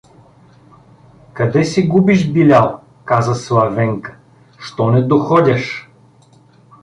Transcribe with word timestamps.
—Къде 1.33 1.63
се 1.65 1.87
губиш, 1.87 2.27
Билял?— 2.31 2.81
каза 3.05 3.35
Славенка.— 3.35 4.17
Що 4.57 4.91
не 4.91 5.01
доходяш? 5.01 5.89